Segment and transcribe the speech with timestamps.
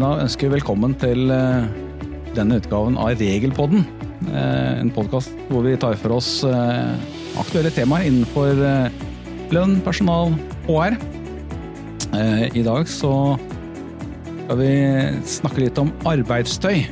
[0.00, 1.66] da ønske velkommen til eh,
[2.36, 3.84] denne utgaven av Regelpodden.
[4.30, 6.92] Eh, En podkast hvor vi tar for oss eh,
[7.40, 8.56] aktuelle temaer innenfor
[9.52, 10.32] lønn, personal,
[10.68, 10.96] HR.
[12.52, 13.12] I dag så
[14.42, 14.72] skal vi
[15.28, 16.82] snakke litt om arbeidstøy.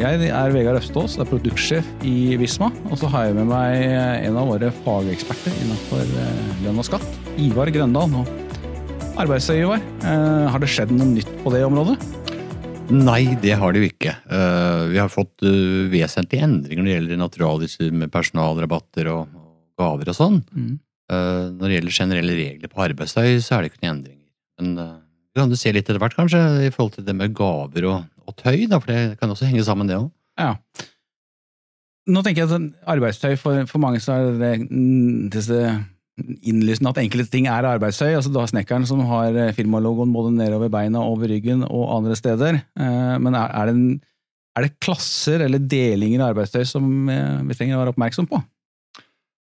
[0.00, 2.68] Jeg er Vegard Østås, er produktsjef i Visma.
[2.90, 3.88] Og så har jeg med meg
[4.28, 6.12] en av våre fageksperter innenfor
[6.66, 7.08] lønn og skatt,
[7.40, 8.20] Ivar Grøndal.
[9.12, 9.82] Og Arbeidstøy, Ivar.
[10.08, 11.98] Eh, Har det skjedd noe nytt på det området?
[12.92, 14.14] Nei, det har det jo ikke.
[14.24, 19.38] Eh, vi har fått eh, vesentlige endringer når det gjelder naturaliser med personalrabatter og,
[19.76, 20.40] gaver og sånn.
[20.52, 20.72] Mm.
[21.12, 24.28] Når det gjelder generelle regler på arbeidstøy, så er det ikke noen endringer.
[24.60, 25.00] Men
[25.32, 28.04] vi kan jo se litt etter hvert, kanskje, i forhold til det med gaver og,
[28.28, 30.06] og tøy, da, for det kan også henge sammen, det òg.
[30.40, 30.54] Ja.
[32.12, 35.58] Nå tenker jeg at arbeidstøy, for, for mange så er det mm, disse
[36.20, 38.12] innlysende at enkelte ting er arbeidstøy.
[38.14, 42.16] Altså, du har snekkeren som har eh, firmalogoen både nedover beina, over ryggen og andre
[42.18, 42.60] steder.
[42.76, 43.84] Eh, Men er, det en,
[44.56, 48.42] er det klasser eller delinger av arbeidstøy som eh, vi trenger å være oppmerksom på?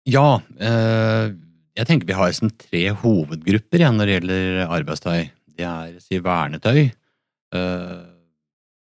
[0.08, 1.32] Ja, eh,
[1.77, 5.18] jeg tenker vi har sånn tre hovedgrupper igjen når det gjelder arbeidstøy.
[5.56, 6.86] Det er si, vernetøy,
[7.56, 7.98] eh,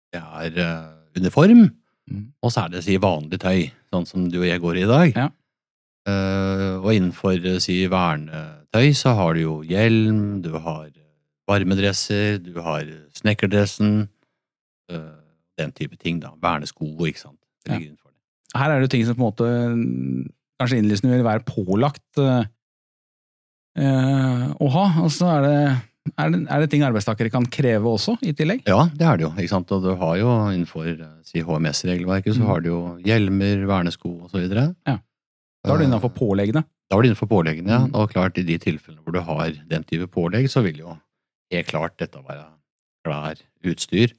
[0.10, 0.64] det er
[1.18, 1.70] uniform,
[2.10, 2.32] Mm.
[2.42, 4.90] og så er det si, vanlig tøy, sånn som du og jeg går i i
[4.90, 5.12] dag.
[5.14, 5.28] Ja.
[6.10, 10.90] Eh, og innenfor eh, si, vernetøy så har du jo hjelm, du har
[11.50, 12.86] varmedresser, du har
[13.18, 14.08] snekkerdressen,
[14.92, 15.16] eh,
[15.60, 16.20] den type ting.
[16.24, 17.40] da, Vernesko, ikke sant.
[17.66, 17.96] Det Ja.
[18.58, 20.24] Her er det jo ting som på en måte mm,
[20.60, 22.46] kanskje innlysende vil være pålagt eh,
[24.58, 24.86] å ha.
[25.04, 25.58] Og så er det,
[26.16, 28.64] er, det, er det ting arbeidstakere kan kreve også, i tillegg.
[28.70, 29.32] Ja, det er det jo.
[29.38, 29.70] ikke sant?
[29.76, 30.90] Og du har jo innenfor
[31.28, 32.50] si, HMS-regelverket så Mm.
[32.50, 34.48] har du jo hjelmer, vernesko osv.
[34.88, 34.98] Ja.
[35.66, 36.64] Da er du innenfor påleggene.
[36.90, 37.82] Da er du innenfor påleggene, ja.
[37.86, 37.94] Mm.
[38.00, 40.96] Og klart i de tilfellene hvor du har den type pålegg, så vil jo
[41.54, 42.46] helt klart dette være
[43.06, 44.14] klær, utstyr,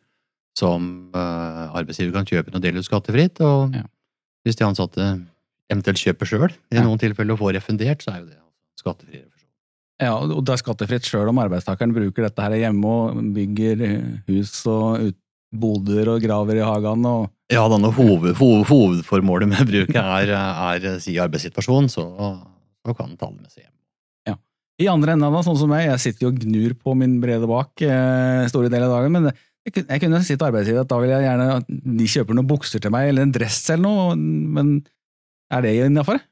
[0.58, 3.40] som eh, arbeidsgiver kan kjøpe og dele ut skattefritt.
[3.40, 3.84] Og Ja.
[4.44, 5.08] hvis de ansatte
[5.70, 8.38] eventuelt kjøper sjøl, i noen tilfeller, og får refundert, så er jo det
[8.80, 9.20] skattefri.
[9.22, 9.48] refusjon.
[10.00, 13.84] Ja, og det er skattefritt sjøl om arbeidstakeren bruker dette her hjemme og bygger
[14.28, 15.16] hus og ut,
[15.50, 21.00] boder og graver i hagen og Ja, denne hoved, hoved, hovedformålet med bruket er, er
[21.02, 22.04] si arbeidssituasjon, så,
[22.86, 23.74] så kan det med seg hjem.
[24.80, 27.48] I andre enden, da, sånn som meg, jeg sitter jo og gnur på min brede
[27.48, 31.00] bak eh, store deler av dagen, men jeg, jeg kunne si til arbeidsgiver at da
[31.02, 34.16] vil jeg gjerne at de kjøper noen bukser til meg, eller en dress eller noe,
[34.56, 34.72] men
[35.52, 36.22] er det innafor?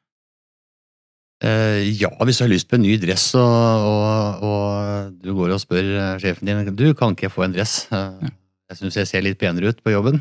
[1.44, 5.52] Uh, ja, hvis du har lyst på en ny dress, og, og, og du går
[5.54, 7.82] og spør eh, sjefen din du, kan ikke få en dress?
[7.92, 8.32] Eh,
[8.68, 10.20] Jeg syns jeg ser litt penere ut på jobben.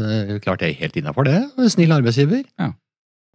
[0.00, 1.38] Eh, klart jeg er helt innafor det.
[1.72, 2.42] Snill arbeidsgiver.
[2.58, 2.72] Ja.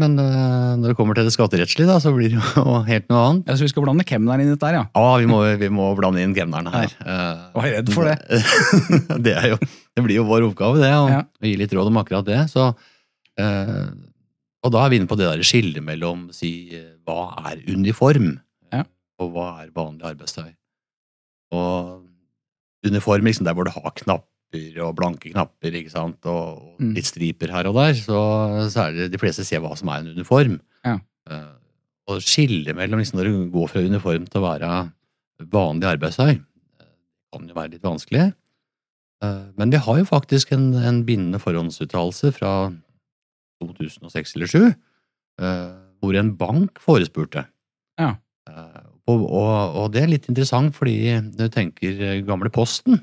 [0.01, 3.21] Men eh, når det kommer til det skatterettslige, da, så blir det jo helt noe
[3.27, 3.47] annet.
[3.51, 4.83] Ja, Så vi skal blande kemneren inn i dette her, ja.
[4.97, 6.93] Ja, vi må, vi må blande inn kemneren her.
[6.99, 7.17] Ja.
[7.21, 8.17] Jeg var redd for det.
[9.27, 9.59] det, er jo,
[9.95, 11.21] det blir jo vår oppgave, det, å Ja.
[11.45, 12.39] gi litt råd om akkurat det.
[12.51, 12.71] Så,
[13.39, 13.85] eh,
[14.61, 18.33] og da er vi inne på det der skillet mellom si, eh, hva er uniform,
[18.73, 18.83] Ja.
[19.21, 20.49] og hva er vanlig arbeidstøy.
[21.53, 22.03] Og
[22.87, 23.91] uniform, liksom der hvor du har
[24.51, 26.93] knapper og blanke knapper, ikke sant, og, Mm.
[26.95, 29.99] litt striper her og der, så, så er det de fleste ser hva som er
[30.01, 30.59] en uniform.
[30.85, 30.99] Ja.
[31.29, 31.53] Eh,
[32.07, 34.91] og skillet mellom liksom, når du går fra uniform til å være
[35.51, 36.31] vanlig arbeidstøy,
[36.81, 36.85] eh,
[37.33, 38.33] kan jo være litt vanskelig.
[39.23, 42.73] Eh, Men vi har jo faktisk en, en bindende forhåndsuttalelse fra
[43.61, 44.75] 2006 eller 2007,
[46.01, 47.45] hvor en bank forespurte.
[47.99, 48.15] Ja.
[49.07, 52.99] Og, og, og det er litt interessant, fordi når du tenker gamle Posten,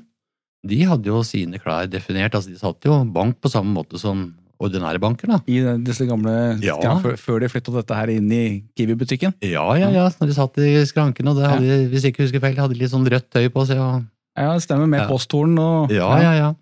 [0.67, 4.33] de hadde jo sine klær definert, altså de satt jo bank på samme måte som
[4.59, 5.37] ordinære banker, da.
[5.47, 6.75] I disse gamle Ja.
[6.99, 9.33] før, før de flyttet dette her inn i Kiwi-butikken.
[9.41, 11.87] Ja, ja, ja, når de satt i skranken, og det hadde, ja.
[11.87, 14.03] hvis jeg ikke husker feil, hadde litt sånn rødt tøy på seg, og
[14.37, 15.07] Ja, det stemmer, med Ja.
[15.07, 16.53] posthorn og Ja, ja, ja.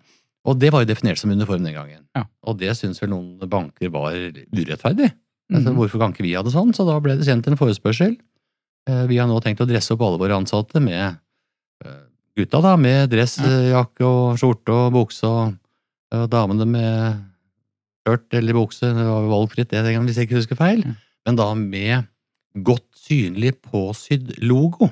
[0.46, 2.06] Og det var jo definert som uniform den gangen.
[2.16, 2.24] Ja.
[2.46, 5.12] Og det syns vel noen banker var urettferdig.
[5.52, 5.76] Altså, Mhm.
[5.76, 6.72] hvorfor kan ikke vi ha det sånn?
[6.74, 8.16] Så da ble det sendt en forespørsel.
[8.88, 11.18] Eh, Vi har nå tenkt å dresse opp alle våre ansatte med
[11.84, 11.90] eh,
[12.38, 15.56] gutta, da, med dressjakke og skjorte og bukse, og,
[16.14, 17.18] og damene med
[18.06, 18.92] skjørt eller bukse.
[18.96, 20.86] Det var valgfritt det den hvis jeg ikke husker feil.
[21.28, 22.06] Men da med
[22.64, 24.88] godt synlig påsydd logo.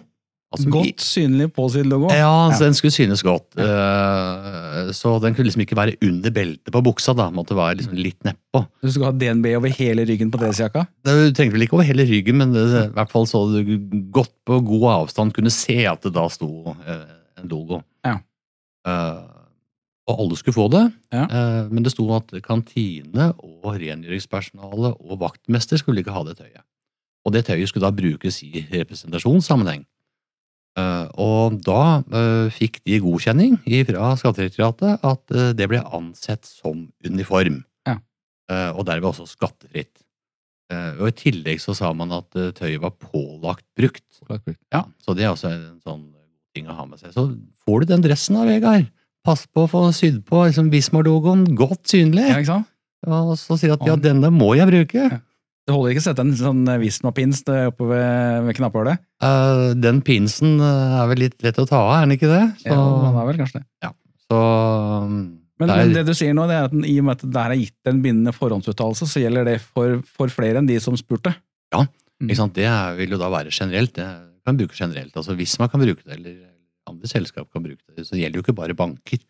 [0.54, 2.06] Altså, Godt synlig påsydd logo.
[2.14, 2.58] ja, Ja.
[2.60, 3.56] den skulle synes godt.
[3.58, 4.92] Ja.
[4.94, 7.26] så den kunne liksom ikke være under beltet på buksa, da.
[7.34, 8.62] Måtte være liksom litt nedpå.
[8.84, 10.86] Du skulle ha DNB over hele ryggen på dressjakka?
[11.04, 13.76] Du trengte vel ikke over hele ryggen, men det, i hvert fall så du
[14.14, 17.02] godt på god avstand kunne se at det da sto eh,
[17.40, 17.80] en logo.
[18.06, 18.18] Ja.
[18.86, 19.24] Uh,
[20.06, 21.24] og alle skulle få det, Ja.
[21.26, 26.62] uh, men det sto at kantine og rengjøringspersonale og vaktmester skulle ikke ha det tøyet.
[27.26, 29.84] Og det tøyet skulle da brukes i representasjonssammenheng.
[30.76, 32.04] Uh, og da
[32.52, 33.56] fikk de godkjenning
[33.88, 37.62] fra Skattedirektoratet at det ble ansett som uniform.
[37.88, 37.96] Ja.
[38.76, 40.04] Og derved også skattefritt.
[41.00, 42.28] Og i tillegg så sa man at
[42.58, 44.20] tøyet var pålagt brukt.
[44.70, 44.84] Ja.
[45.00, 46.04] Så det er også en sånn
[46.56, 47.12] ting å ha med seg.
[47.14, 47.28] Så
[47.66, 48.88] får du den dressen da, Vegard.
[49.26, 52.26] Pass på å få sydd på liksom Bismar-logoen godt synlig.
[52.30, 52.72] Ja, ikke sant?
[53.06, 55.06] Og så sier du at ja, denne må jeg bruke.
[55.66, 59.00] Det holder ikke å sette en sånn Visma-pins oppe ved, ved knapphullet.
[59.22, 62.44] Uh, den pinsen eh, er vel litt lett å ta av, er den ikke det?
[62.62, 63.90] Så, Ja, den er vel kanskje det.
[64.30, 65.16] så um,
[65.58, 67.26] Men, det er- men det du sier nå, det er at i og med at
[67.34, 70.94] det er gitt en bindende forhåndsuttalelse, så gjelder det for, for flere enn de som
[70.98, 71.34] spurte.
[71.74, 72.54] ikke sant?
[72.54, 72.70] Det
[73.02, 73.94] vil jo da være generelt.
[73.98, 74.06] Det
[74.46, 75.14] kan bruke generelt.
[75.16, 76.36] Altså Hvis man kan bruke det, eller
[76.86, 79.22] andre selskap kan bruke det, så gjelder jo ikke bare banker.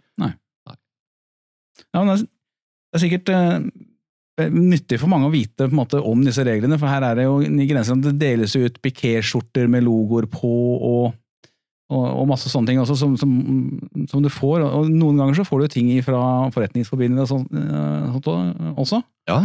[1.92, 6.24] Ja, men det, er, det er sikkert eh, nyttig for mange å vite måte, om
[6.24, 10.28] disse reglene, for her er det jo i grenser det deles ut pikéskjorter med logoer
[10.32, 11.14] på og,
[11.92, 13.36] og, og masse sånne ting også, som, som,
[14.10, 14.64] som du får.
[14.66, 16.20] Og noen ganger så får du ting fra
[16.54, 19.02] forretningsforbindelser og sånt, eh, sånt også.
[19.30, 19.44] Ja.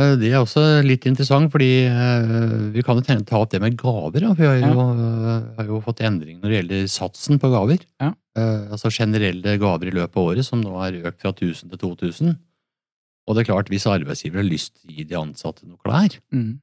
[0.00, 3.76] Eh, Det er også litt interessant, fordi eh, vi kan jo ta opp det med
[3.76, 4.24] gaver.
[4.30, 5.34] For Vi har jo, ja.
[5.58, 7.84] har jo fått endring når det gjelder satsen på gaver.
[8.00, 8.12] Ja.
[8.36, 11.78] Eh, Altså generelle gaver i løpet av året, som nå er økt fra 1000 til
[11.78, 12.36] 2000.
[13.28, 16.16] Og det er klart, hvis arbeidsgiver har lyst til å gi de ansatte noe klær,
[16.34, 16.58] mm.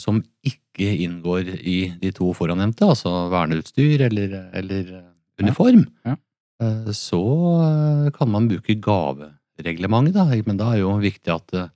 [0.00, 5.10] som ikke inngår i de to forannevnte, altså verneutstyr eller, eller eh,
[5.42, 6.14] uniform, Ja.
[6.62, 7.20] eh, så
[7.66, 10.14] eh, kan man bruke gavereglementet.
[10.16, 10.24] Da.
[10.46, 11.68] Men da er jo viktig at, eh,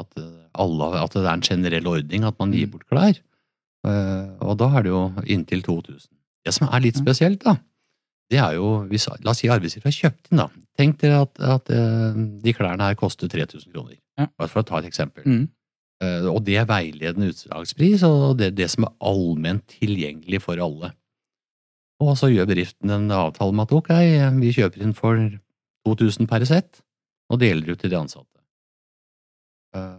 [0.00, 0.18] at,
[0.54, 2.70] alle, at det er en generell ordning at man gir Mm.
[2.72, 3.18] bort klær.
[3.86, 6.08] Eh, Og da er det jo inntil 2000.
[6.44, 7.56] Det som er litt spesielt, da,
[8.30, 10.48] det er jo hvis, La oss si arbeidsgiver har kjøpt inn, da.
[10.76, 12.12] Tenk dere at, at eh,
[12.42, 13.96] de klærne her koster 3000 kroner.
[14.18, 15.24] Bare for å ta et eksempel.
[15.24, 15.48] Mm.
[16.02, 20.58] Eh, Og det er veiledende utslagspris, og det er det som er allment tilgjengelig for
[20.62, 20.92] alle.
[22.00, 23.88] Og så gjør bedriften en avtale med at ok,
[24.38, 25.18] vi kjøper inn for
[25.86, 26.82] 2000 per sett,
[27.30, 28.37] og deler ut til de ansatte.
[29.74, 29.96] Eh,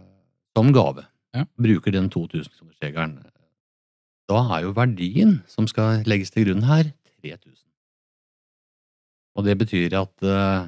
[0.56, 1.06] Som gave.
[1.34, 1.44] Ja.
[1.56, 3.20] Bruker den 2000-kronersregelen.
[4.30, 6.90] Da er jo verdien som skal legges til grunn her,
[7.22, 7.56] 3000.
[9.38, 10.66] Og det betyr at uh,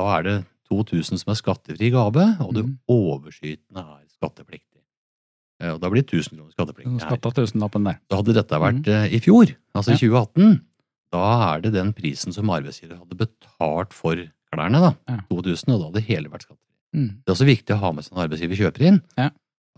[0.00, 0.36] da er det
[0.70, 2.74] 2000 som er skattefri gave, og det mm.
[2.88, 4.80] overskytende er skattepliktig.
[5.60, 7.06] Eh, Og da blir 1000 kroner skattepliktig her.
[7.06, 8.00] Skatta tusenlappen der.
[8.08, 9.98] Så hadde dette vært eh, i fjor, altså i.
[9.98, 10.24] Ja.
[10.24, 10.58] 2018,
[11.10, 14.20] da er det den prisen som arbeidsgiver hadde betalt for
[14.50, 14.92] klærne, da.
[15.10, 15.20] Ja.
[15.30, 16.69] 2000, og da hadde hele vært skattefri.
[16.96, 17.08] Mm.
[17.22, 19.28] Det er også viktig å ha med seg når arbeidsgiver kjøper inn, Ja.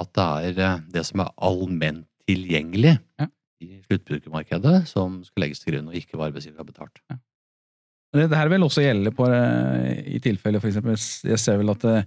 [0.01, 0.25] at det
[0.57, 3.27] er eh, det som er allment tilgjengelig Ja.
[3.63, 6.99] i sluttbrukermarkedet, som skal legges til grunn, og ikke hva arbeidsgiver har betalt.
[8.13, 11.71] Det, det her vil også gjelde på, eh, i tilfelle for eksempel, jeg ser vel
[11.71, 12.01] at det,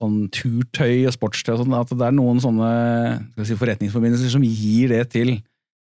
[0.00, 4.88] sånn turtøy og sportstøy og sånn, at det er noen sånne si, forretningsforbindelser som gir
[4.94, 5.34] det til,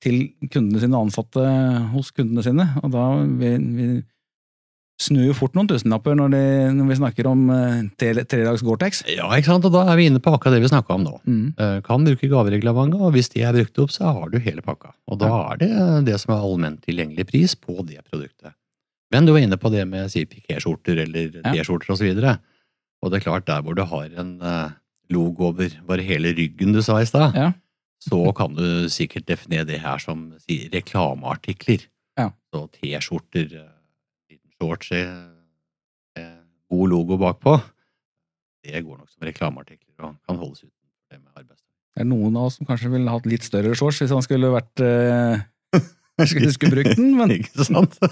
[0.02, 1.44] til kundene sine og ansatte
[1.94, 2.66] hos kundene sine.
[2.82, 3.90] Og da vil, vi
[5.02, 6.42] snur jo fort noen tusenlapper når, de,
[6.78, 9.02] når vi snakker om uh, tredags Gore-Tex.
[9.10, 9.66] Ja, ikke sant?
[9.66, 11.14] Og da er vi inne på akkurat det vi snakka om nå.
[11.26, 11.46] Mm.
[11.58, 14.94] Uh, Kan bruke gavereglementet, og hvis de er brukt opp, så har du hele pakka.
[15.10, 15.72] Og da er det
[16.12, 18.54] det som er allment tilgjengelig pris på det produktet.
[19.12, 21.52] Men du var inne på det med si, pikéskjorter eller Ja.
[21.52, 22.22] T-skjorter osv.
[23.02, 24.70] Og det er klart, der hvor du har en uh,
[25.12, 27.50] logo over bare hele ryggen du sa i stad, Ja.
[28.06, 31.84] så kan du sikkert definere det her som si, reklameartikler.
[32.20, 32.30] Ja.
[32.54, 33.68] Så T-skjorter, eh,
[34.62, 36.42] shorts med eh,
[36.72, 37.58] god logo bakpå,
[38.62, 40.76] det går nok som reklameartikler og kan holdes uten
[41.10, 41.68] det med arbeidsdag.
[41.92, 44.52] Det er noen av oss som kanskje ville hatt litt større shorts hvis han skulle
[44.54, 45.42] vært eh,
[46.30, 47.98] skulle, skulle brukt den, men Ikke sant?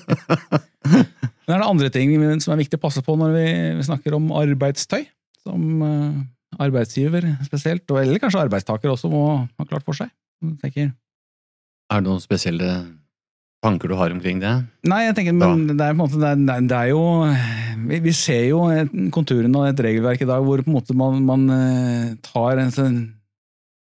[1.50, 2.12] Men er det andre ting
[2.44, 3.46] som er viktig å passe på når vi
[3.80, 5.08] vi snakker om arbeidstøy?
[5.42, 6.20] Som eh,
[6.62, 10.12] arbeidsgiver spesielt, eller kanskje arbeidstaker også må ha klart for seg?
[10.62, 10.92] Tenker.
[11.90, 12.70] Er det noen spesielle
[13.64, 14.54] tanker du har omkring det?
[14.88, 17.04] Nei, jeg tenker, men det er, måte, det er, det er jo
[17.90, 20.98] vi, vi ser jo konturene konturen av et regelverk i dag hvor på en måte
[20.98, 23.00] man, man eh, tar en sånn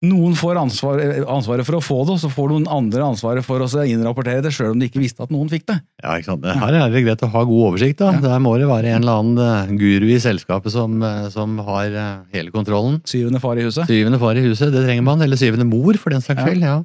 [0.03, 0.99] noen får ansvar,
[1.31, 4.49] ansvaret for å få det, og så får noen andre ansvaret for å innrapportere det,
[4.51, 5.77] sjøl om de ikke visste at noen fikk det.
[6.03, 6.43] Ja, ikke sant?
[6.59, 8.01] Her er det greit å ha god oversikt.
[8.01, 8.09] da.
[8.17, 8.23] Ja.
[8.25, 11.95] Der må det være en eller annen eh, guru i selskapet som, eh, som har
[12.35, 12.99] hele kontrollen.
[13.07, 13.87] Syvende far i huset.
[13.87, 15.23] Syvende far i huset, det trenger man.
[15.23, 16.67] Eller syvende mor, for den saks skyld.
[16.67, 16.81] ja.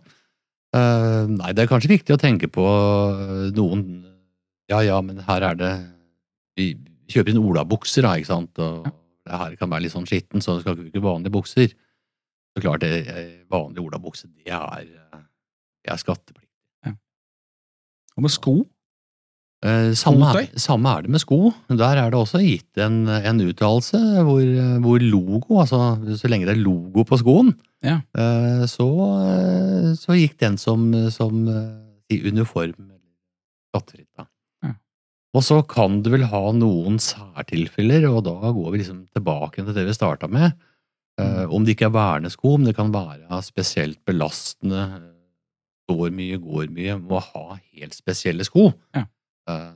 [0.77, 3.85] Eh, nei, det er kanskje viktig å tenke på eh, noen
[4.69, 5.71] Ja ja, men her er det
[6.61, 6.75] Vi
[7.09, 8.59] kjøper inn olabukser, da, ikke sant.
[8.61, 8.85] Og
[9.25, 11.71] det her kan være litt sånn skitten, så skal ikke bruke vanlige bukser.
[12.53, 14.91] Så klart, det, eh, vanlige olabukser, det er,
[15.87, 16.03] det er
[16.85, 16.93] ja.
[18.19, 18.59] Og med sko.
[19.65, 21.39] Eh, samme, er, samme er det med sko.
[21.71, 24.45] Der er det også gitt en, en uttalelse hvor,
[24.85, 25.81] hvor logo, altså
[26.19, 28.00] så lenge det er logo på skoen, Ja.
[28.18, 28.87] eh, så,
[29.23, 31.44] eh, så gikk den som, som
[32.11, 32.90] i uniform
[33.70, 34.08] skattefritt.
[34.16, 34.25] da.
[34.64, 34.73] Ja.
[35.37, 39.75] Og så kan du vel ha noen særtilfeller, og da går vi liksom tilbake til
[39.76, 40.52] det vi starta med.
[41.20, 41.52] Eh, Mm.
[41.54, 45.14] om det ikke er vernesko, om det kan være spesielt belastende, eh,
[45.88, 48.68] står mye, går mye, må ha helt spesielle sko.
[48.94, 49.02] Ja.
[49.49, 49.73] Eh,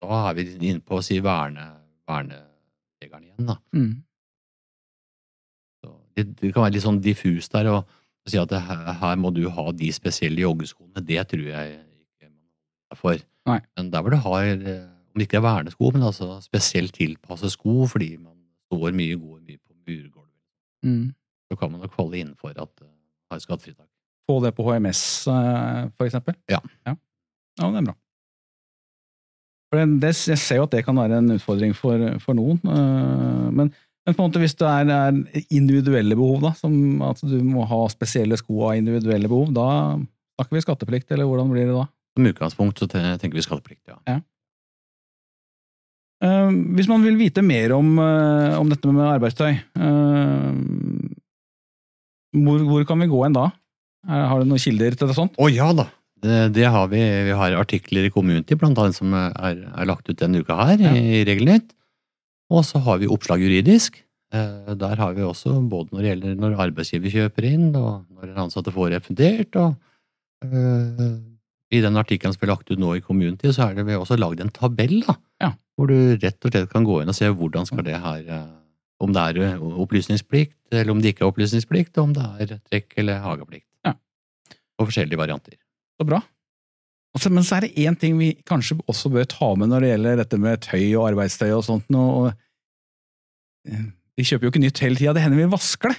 [0.00, 1.66] da er vi inne på å si verne,
[2.08, 3.56] verneregelen igjen, da.
[3.74, 4.02] Mm.
[6.18, 7.78] Det, kan være litt sånn diffust der å
[8.28, 11.00] si at her, her må du ha de spesielle joggeskoene.
[11.06, 13.20] Det tror jeg ikke man er for.
[13.48, 13.60] Nei.
[13.78, 17.54] Men der hvor du har, eh, om det ikke er vernesko, men altså spesielt tilpasset
[17.54, 18.34] sko fordi man
[18.68, 20.24] står mye, går mye på murgulv,
[20.84, 21.08] Mm.
[21.50, 22.86] så kan man nok falle innenfor at det
[23.32, 23.88] har skattefritak.
[24.28, 26.36] Få det på HMS, eh, for eksempel?
[26.52, 26.60] Ja.
[26.86, 26.94] ja.
[27.58, 27.94] Ja, det er bra.
[29.68, 32.60] For det, det, jeg ser jo at det kan være en utfordring for, for noen.
[32.64, 33.72] eh, Men,
[34.08, 36.72] men på en måte hvis det er, er individuelle behov, da, som
[37.04, 39.66] at du må ha spesielle sko av individuelle behov, da
[40.38, 41.84] snakker vi skatteplikt, eller hvordan blir det da?
[42.16, 44.16] Som utgangspunkt så tenker vi skatteplikt, ja.
[46.24, 50.50] Eh, hvis man vil vite mer om, uh, om dette med arbeidstøy, uh,
[52.42, 53.44] hvor, hvor kan vi gå hen da?
[54.08, 55.36] Er- Har du noen kilder til det sånt?
[55.38, 55.86] Å ja da!
[56.18, 56.98] Det, det har vi.
[57.28, 59.30] Vi har artikler i Community blant annet som er,
[59.70, 60.90] er lagt ut denne uka her Ja.
[60.98, 61.68] i Regelnytt.
[62.50, 64.02] Og så har vi oppslag juridisk.
[64.32, 68.34] Eh, Der har vi også både når det gjelder når arbeidsgiver kjøper inn, og når
[68.44, 69.56] ansatte får refundert.
[69.56, 69.76] og
[70.44, 71.18] eh,
[71.70, 74.16] I den artikkelen som er lagt ut nå i Community, så er det vi også
[74.18, 75.02] lagd en tabell.
[75.06, 75.52] da, Ja.
[75.76, 78.46] Hvor du rett og slett kan gå inn og se hvordan skal det her eh,
[79.00, 82.96] Om det er opplysningsplikt, eller om det ikke er opplysningsplikt, og om det er trekk
[82.98, 83.68] eller hageplikt.
[83.86, 83.92] Ja.
[84.80, 85.54] Og forskjellige varianter.
[86.00, 86.18] Så bra.
[87.18, 89.88] Altså, men så er det én ting vi kanskje også bør ta med når det
[89.90, 91.88] gjelder dette med tøy og arbeidstøy og sånt.
[91.98, 92.28] Og,
[93.66, 95.98] eh, vi kjøper jo ikke nytt hele tida, det hender vi vasker det.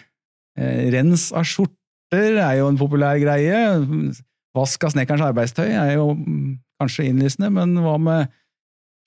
[0.59, 3.59] Eh, Rens av skjorter er jo en populær greie.
[4.55, 8.31] Vask av snekkerens arbeidstøy er jo mm, kanskje innlysende, men hva med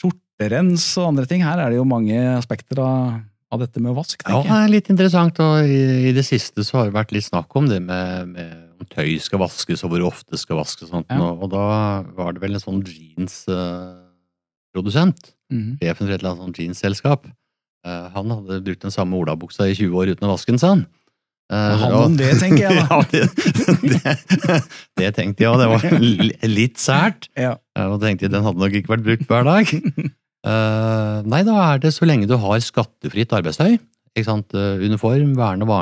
[0.03, 1.47] skjorterens og andre ting?
[1.47, 3.23] Her er det jo mange aspekter av,
[3.57, 6.83] av dette med vask, Ja, det er litt interessant, og i, i det siste så
[6.83, 10.35] har det vært litt snakk om det med, med tøy skal vaskes, og hvor ofte
[10.41, 11.11] skal vaskes og sånt.
[11.13, 11.19] Ja.
[11.23, 11.65] Og, og da
[12.17, 15.23] var det vel en sånn jeansprodusent,
[15.53, 15.73] Mhm.
[15.83, 17.23] sjefen for et eller annet sånt jeansselskap.
[17.85, 20.69] Eh, han hadde brukt den samme olabuksa i 20 år uten å vaske den, sa
[20.77, 20.87] han.
[21.53, 22.85] Uh, Han om det, tenker jeg da.
[22.89, 23.23] ja, det,
[23.83, 24.17] det,
[24.97, 25.59] det tenkte jeg, òg.
[25.61, 25.83] det var
[26.49, 27.29] litt sært.
[27.37, 27.57] Ja.
[27.77, 29.67] Eh, Og tenkte jeg, den hadde nok ikke vært brukt hver dag.
[30.47, 33.77] Uh, nei, da er det så lenge du har skattefritt arbeidstøy.
[34.17, 34.49] Ikke sant?
[34.57, 35.73] Eh, uniform, verne og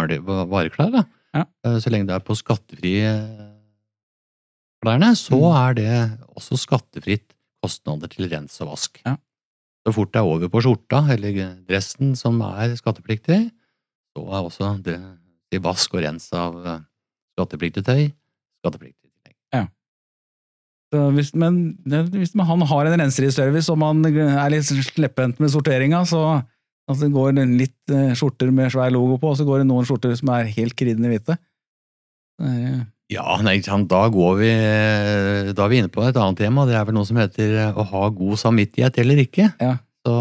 [0.50, 0.90] vareklær.
[0.96, 1.02] Da.
[1.36, 1.44] Ja.
[1.66, 3.10] Eh, så lenge det er på skattefrie
[4.82, 5.56] klærne, så Mm.
[5.56, 9.00] er det også skattefritt kostnader til rens og vask.
[9.04, 9.16] Ja.
[9.86, 13.50] Så fort det er over på skjorta eller dressen som er skattepliktig,
[14.16, 14.98] så er også det
[15.50, 16.80] til vask og rens av eh,
[17.36, 18.12] skattepliktig tøy
[18.60, 19.68] skattepliktig tillegg.
[20.90, 26.00] Hvis, men hvis man, han har en renseriservice og man er litt slepphendt med sorteringa,
[26.04, 26.42] så
[26.90, 29.68] altså det går en litt eh, skjorter med svær logo på, og så går det
[29.70, 31.38] noen skjorter som er helt kriddende hvite.
[32.42, 32.80] Eh,
[33.10, 33.56] Ja, nei,
[33.90, 36.62] da går vi eh, Da er vi inne på et annet tema.
[36.68, 39.48] Det er vel noe som heter å ha god samvittighet eller ikke.
[39.58, 39.72] Ja.
[40.06, 40.12] Så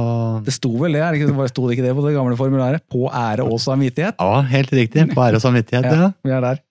[0.44, 2.40] Det sto vel det, er det ikke, bare sto det ikke det på det gamle
[2.40, 2.84] formulæret?
[2.90, 4.18] På ære og samvittighet.
[4.18, 5.06] ja, helt riktig.
[5.14, 6.10] På ære og samvittighet, ja.
[6.10, 6.10] Ja.
[6.26, 6.64] Vi er der.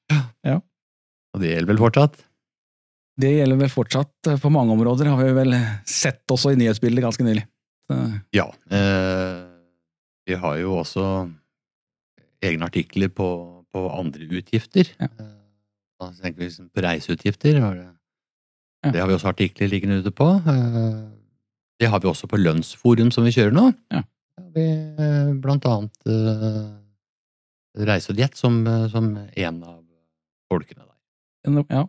[1.35, 2.19] Og det gjelder vel fortsatt.
[3.19, 5.55] Det gjelder vel fortsatt på mange områder, har vi vel
[5.87, 7.45] sett også i nyhetsbildet ganske nylig.
[7.89, 7.99] Så,
[8.37, 8.47] Ja.
[8.71, 9.48] Eh,
[10.29, 11.05] vi har jo også
[12.45, 13.29] egne artikler på,
[13.73, 14.93] på andre utgifter.
[15.01, 15.09] Ja.
[15.19, 15.35] Eh,
[15.99, 17.57] Da tenker vi på reiseutgifter.
[17.59, 17.87] Det,
[18.85, 18.91] Ja.
[18.93, 20.29] det har vi også artikler liggende ute på.
[20.47, 21.09] Eh,
[21.81, 23.73] Det har vi også på lønnsforum som vi kjører nå.
[23.91, 24.03] Ja.
[24.55, 26.79] Vi eh, blant annet uh,
[27.75, 29.83] reise og diett som, som en av
[30.51, 31.65] folkene der.
[31.71, 31.85] ja.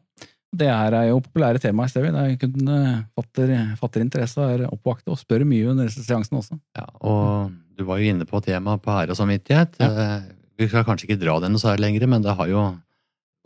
[0.50, 2.10] Det her er jo populære tema i stedet.
[2.14, 6.42] Det kun eh, fatter, fatter interesse og er oppvakte og spør mye under disse seansene
[6.42, 6.58] også.
[6.78, 9.80] Ja, og du var jo inne på temaet på ære og samvittighet.
[9.82, 9.90] Ja.
[9.90, 12.64] Eh, Vi skal kanskje ikke dra det noe særlig lenger, men det har jo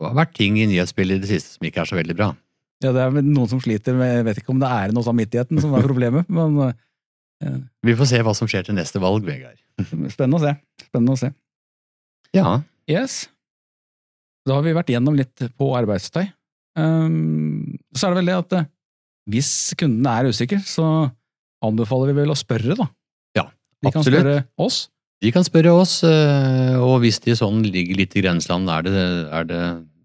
[0.00, 2.32] det har vært ting i nyhetsbildet i det siste som ikke er så veldig bra.
[2.82, 5.60] Ja, det er noen som sliter med Jeg vet ikke om det er noe samvittigheten
[5.62, 7.52] som er problemet, men ja.
[7.86, 9.60] Vi får se hva som skjer til neste valg, Vegard.
[10.14, 10.52] spennende å se.
[10.88, 11.30] Spennende å se.
[12.34, 12.60] Ja,
[12.90, 13.28] Yes.
[14.44, 16.26] Da har vi vært gjennom litt på arbeidstøy.
[16.76, 18.66] Um, så er det vel det at eh,
[19.32, 19.50] hvis
[19.80, 20.84] kunden er usikker, så
[21.64, 22.90] anbefaler vi vel å spørre, da.
[23.84, 24.20] Ja, De kan absolutt.
[24.24, 24.78] spørre oss.
[25.24, 29.04] de kan spørre oss, eh, og hvis de sånn ligger litt i grenseland, er, det,
[29.32, 29.60] er, det,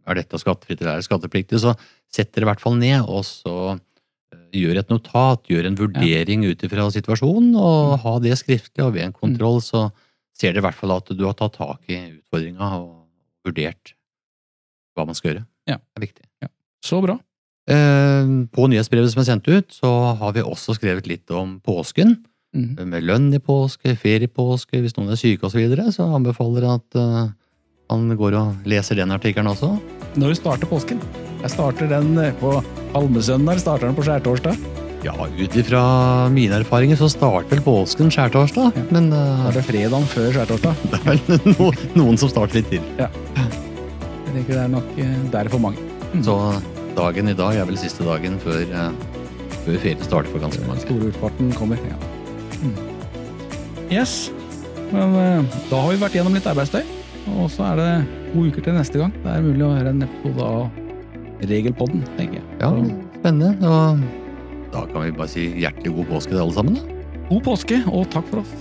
[0.08, 1.74] er dette skattefritt eller er det skattepliktig, så
[2.12, 3.56] sett dere i hvert fall ned, og så
[4.32, 8.00] eh, gjør et notat, gjør en vurdering ut ifra situasjonen, og Mm.
[8.06, 9.90] ha det skriftlig, og ved en kontroll så
[10.40, 13.06] ser dere i hvert fall at du har tatt tak i utfordringa og
[13.46, 13.94] vurdert
[14.96, 15.46] hva man skal gjøre.
[15.68, 15.76] Ja.
[15.78, 16.26] Det er viktig.
[16.82, 17.18] Så bra.
[17.70, 22.16] Eh, På nyhetsbrevet som er sendt ut, så har vi også skrevet litt om påsken.
[22.56, 22.90] Mhm.
[22.90, 25.54] Med lønn i påske, feriepåske, hvis noen er syke osv.
[25.54, 27.28] Så, videre, så anbefaler jeg at eh,
[27.94, 29.76] han går og leser den artikkelen også.
[30.18, 31.02] Når starter påsken?
[31.44, 32.56] Jeg starter den eh, på
[32.96, 34.58] palmesøndag, starter den på skjærtorsdag.
[35.06, 35.82] Ja, ut ifra
[36.34, 38.84] mine erfaringer så starter vel påsken skjærtorsdag, Ja.
[38.92, 40.82] men uh, Er det fredagen før skjærtorsdag?
[40.92, 41.70] det er vel no,
[42.02, 42.84] noen som starter litt til.
[43.00, 43.08] Ja.
[43.38, 44.92] Jeg tenker det er nok
[45.32, 45.78] der for mange.
[46.26, 46.36] Så
[46.98, 48.92] dagen i dag er vel siste dagen før, uh,
[49.64, 50.84] før ferien starter for ganske mange.
[50.84, 51.80] store utfarten kommer.
[51.88, 51.96] Ja.
[53.90, 54.30] Yes.
[54.94, 56.84] Men eh, da har vi vært gjennom litt arbeidsstøy.
[57.38, 57.90] Og så er det
[58.32, 59.14] to uker til neste gang.
[59.24, 62.48] Det er mulig å høre en episode av Regelpodden, tenker jeg.
[62.60, 62.72] Ja,
[63.20, 63.52] spennende.
[63.64, 66.80] Og da kan vi bare si hjertelig god påske til alle sammen.
[66.80, 66.98] da.
[67.30, 68.54] God påske, og takk for oss.